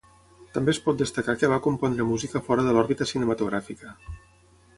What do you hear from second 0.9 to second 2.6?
destacar que va compondre música